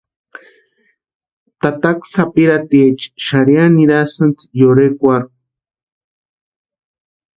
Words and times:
Tataka 1.61 2.05
sapirhapitiecha 2.13 3.07
xarhiani 3.25 3.75
nirasïnti 3.77 4.43
yorhekwarhu. 4.61 5.29